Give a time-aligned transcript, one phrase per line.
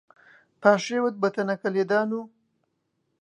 [0.61, 2.21] پاشیوت بە تەنەکەلێدان و